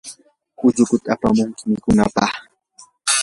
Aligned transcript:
ullukuta 0.65 1.07
apamunki 1.13 1.61
mikunapaq. 1.71 2.33